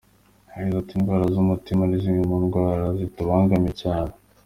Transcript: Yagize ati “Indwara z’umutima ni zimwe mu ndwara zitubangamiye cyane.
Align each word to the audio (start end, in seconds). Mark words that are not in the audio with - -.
Yagize 0.55 0.77
ati 0.79 0.93
“Indwara 0.95 1.25
z’umutima 1.33 1.81
ni 1.85 1.97
zimwe 2.03 2.23
mu 2.29 2.37
ndwara 2.45 2.85
zitubangamiye 2.97 3.73
cyane. 3.81 4.11